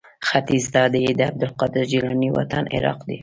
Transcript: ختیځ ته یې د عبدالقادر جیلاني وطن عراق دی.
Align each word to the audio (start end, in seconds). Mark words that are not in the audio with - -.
ختیځ 0.27 0.65
ته 0.73 0.81
یې 1.03 1.11
د 1.15 1.21
عبدالقادر 1.29 1.83
جیلاني 1.91 2.29
وطن 2.37 2.63
عراق 2.75 2.99
دی. 3.07 3.17